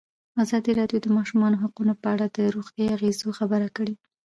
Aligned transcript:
ازادي 0.43 0.71
راډیو 0.79 0.99
د 1.01 1.03
د 1.11 1.15
ماشومانو 1.17 1.61
حقونه 1.63 1.93
په 2.01 2.07
اړه 2.13 2.25
د 2.27 2.39
روغتیایي 2.55 2.91
اغېزو 2.95 3.29
خبره 3.39 3.67
کړې. 3.77 3.95